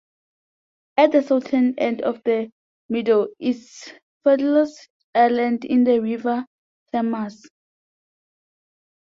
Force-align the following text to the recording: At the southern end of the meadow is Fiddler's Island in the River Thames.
At 0.97 1.11
the 1.11 1.21
southern 1.21 1.75
end 1.77 2.01
of 2.01 2.23
the 2.23 2.51
meadow 2.89 3.27
is 3.37 3.93
Fiddler's 4.23 4.87
Island 5.13 5.63
in 5.63 5.83
the 5.83 5.99
River 5.99 6.43
Thames. 6.91 7.45